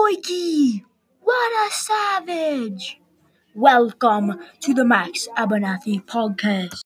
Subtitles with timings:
[0.00, 0.82] Yoiki!
[1.20, 3.00] What a savage!
[3.54, 6.80] Welcome to the Max Abernathy podcast.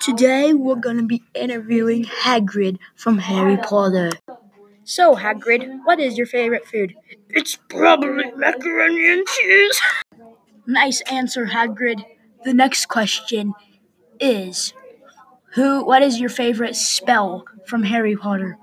[0.00, 4.10] Today we're gonna be interviewing Hagrid from Harry Potter.
[4.84, 6.94] So, Hagrid, what is your favorite food?
[7.28, 9.80] It's probably macaroni and cheese.
[10.66, 12.04] Nice answer, Hagrid.
[12.44, 13.54] The next question
[14.20, 14.72] is
[15.54, 18.58] Who what is your favorite spell from Harry Potter?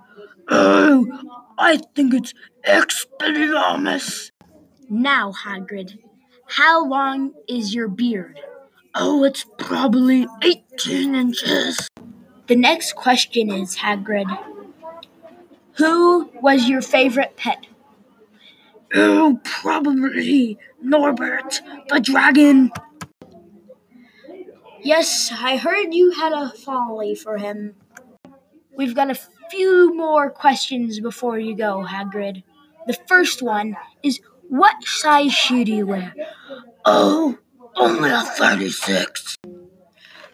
[0.49, 1.07] Oh,
[1.59, 2.33] I think it's
[2.65, 4.31] Expelliarmus.
[4.89, 5.99] Now, Hagrid,
[6.47, 8.39] how long is your beard?
[8.95, 11.89] Oh, it's probably 18 inches.
[12.47, 14.25] The next question is, Hagrid,
[15.73, 17.67] who was your favorite pet?
[18.93, 22.71] Oh, probably Norbert the dragon.
[24.81, 27.75] Yes, I heard you had a folly for him.
[28.75, 32.43] We've got a few more questions before you go, Hagrid.
[32.87, 36.13] The first one is what size shoe do you wear?
[36.85, 37.37] Oh,
[37.75, 39.35] only a 36.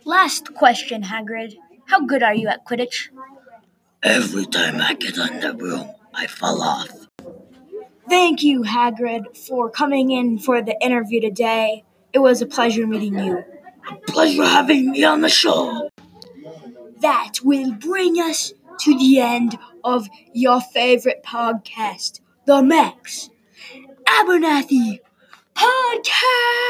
[0.03, 1.55] Last question, Hagrid.
[1.85, 3.09] How good are you at Quidditch?
[4.03, 7.07] Every time I get on the broom, I fall off.
[8.07, 11.83] Thank you, Hagrid, for coming in for the interview today.
[12.13, 13.43] It was a pleasure meeting you.
[13.89, 15.89] A pleasure having me on the show.
[17.01, 23.29] That will bring us to the end of your favorite podcast, the Max
[24.07, 24.99] Abernathy
[25.55, 26.64] Podcast.